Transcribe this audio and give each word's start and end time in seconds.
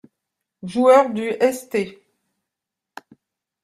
Joueur 0.63 1.13
du 1.13 1.31
St. 1.39 1.95